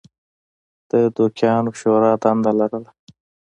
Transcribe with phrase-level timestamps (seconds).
[0.89, 2.91] د دوکیانو شورا دنده لرله.